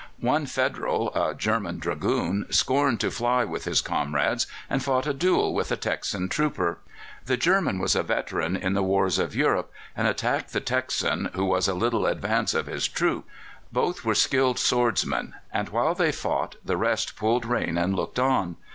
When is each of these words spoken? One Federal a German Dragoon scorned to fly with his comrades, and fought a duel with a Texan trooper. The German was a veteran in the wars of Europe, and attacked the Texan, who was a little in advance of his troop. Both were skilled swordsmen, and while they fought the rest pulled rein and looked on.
One 0.21 0.47
Federal 0.47 1.13
a 1.15 1.35
German 1.35 1.77
Dragoon 1.77 2.47
scorned 2.49 2.99
to 3.01 3.11
fly 3.11 3.45
with 3.45 3.65
his 3.65 3.81
comrades, 3.81 4.47
and 4.67 4.83
fought 4.83 5.05
a 5.05 5.13
duel 5.13 5.53
with 5.53 5.71
a 5.71 5.77
Texan 5.77 6.27
trooper. 6.27 6.79
The 7.27 7.37
German 7.37 7.77
was 7.77 7.95
a 7.95 8.01
veteran 8.01 8.55
in 8.55 8.73
the 8.73 8.81
wars 8.81 9.19
of 9.19 9.35
Europe, 9.35 9.71
and 9.95 10.07
attacked 10.07 10.53
the 10.53 10.59
Texan, 10.59 11.29
who 11.33 11.45
was 11.45 11.67
a 11.67 11.75
little 11.75 12.07
in 12.07 12.13
advance 12.13 12.55
of 12.55 12.65
his 12.65 12.87
troop. 12.87 13.27
Both 13.71 14.03
were 14.03 14.15
skilled 14.15 14.57
swordsmen, 14.57 15.35
and 15.53 15.69
while 15.69 15.93
they 15.93 16.11
fought 16.11 16.55
the 16.65 16.77
rest 16.77 17.15
pulled 17.15 17.45
rein 17.45 17.77
and 17.77 17.95
looked 17.95 18.17
on. 18.17 18.55